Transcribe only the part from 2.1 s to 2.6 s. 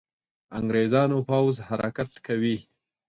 کوي.